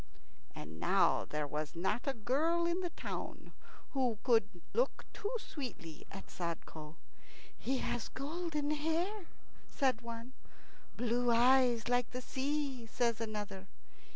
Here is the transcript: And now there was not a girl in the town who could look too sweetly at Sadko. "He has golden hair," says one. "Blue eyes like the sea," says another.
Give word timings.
And 0.55 0.79
now 0.79 1.25
there 1.25 1.45
was 1.45 1.75
not 1.75 2.07
a 2.07 2.15
girl 2.15 2.65
in 2.65 2.79
the 2.81 2.89
town 2.89 3.53
who 3.91 4.17
could 4.23 4.63
look 4.73 5.05
too 5.13 5.31
sweetly 5.37 6.07
at 6.09 6.25
Sadko. 6.31 6.95
"He 7.55 7.77
has 7.77 8.07
golden 8.09 8.71
hair," 8.71 9.27
says 9.69 9.97
one. 10.01 10.33
"Blue 10.97 11.29
eyes 11.29 11.87
like 11.87 12.09
the 12.09 12.21
sea," 12.21 12.87
says 12.87 13.21
another. 13.21 13.67